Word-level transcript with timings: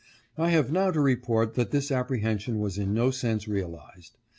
I 0.35 0.49
have 0.49 0.71
now 0.71 0.89
to 0.89 0.99
report 0.99 1.53
that 1.53 1.69
this 1.69 1.91
appre 1.91 2.23
hension 2.23 2.57
was 2.57 2.79
in 2.79 2.91
no 2.91 3.11
sense 3.11 3.47
realized. 3.47 4.17